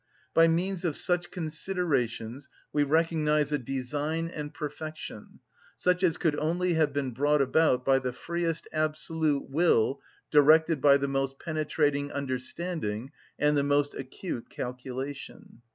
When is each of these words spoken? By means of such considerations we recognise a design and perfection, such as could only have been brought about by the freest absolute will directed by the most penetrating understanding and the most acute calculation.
By 0.33 0.47
means 0.47 0.83
of 0.83 0.97
such 0.97 1.29
considerations 1.29 2.49
we 2.73 2.81
recognise 2.81 3.51
a 3.51 3.59
design 3.59 4.29
and 4.29 4.51
perfection, 4.51 5.41
such 5.77 6.03
as 6.03 6.17
could 6.17 6.35
only 6.39 6.73
have 6.73 6.91
been 6.91 7.11
brought 7.11 7.39
about 7.39 7.85
by 7.85 7.99
the 7.99 8.11
freest 8.11 8.67
absolute 8.73 9.47
will 9.47 10.01
directed 10.31 10.81
by 10.81 10.97
the 10.97 11.07
most 11.07 11.37
penetrating 11.37 12.11
understanding 12.11 13.11
and 13.37 13.55
the 13.55 13.61
most 13.61 13.93
acute 13.93 14.49
calculation. 14.49 15.61